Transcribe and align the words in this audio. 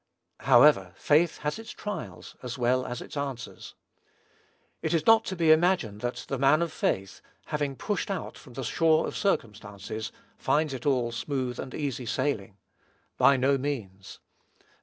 However, 0.39 0.93
faith 0.95 1.37
has 1.45 1.59
its 1.59 1.69
trials, 1.69 2.35
as 2.41 2.57
well 2.57 2.87
as 2.87 3.01
its 3.03 3.15
answers. 3.15 3.75
It 4.81 4.95
is 4.95 5.05
not 5.05 5.25
to 5.25 5.35
be 5.35 5.51
imagined 5.51 6.01
that 6.01 6.25
the 6.27 6.39
man 6.39 6.63
of 6.63 6.71
faith, 6.73 7.21
having 7.45 7.75
pushed 7.75 8.09
out 8.09 8.35
from 8.35 8.53
the 8.53 8.63
shore 8.63 9.05
of 9.05 9.15
circumstances, 9.15 10.11
finds 10.39 10.73
it 10.73 10.87
all 10.87 11.11
smooth 11.11 11.59
and 11.59 11.75
easy 11.75 12.07
sailing. 12.07 12.57
By 13.19 13.37
no 13.37 13.59
means. 13.59 14.17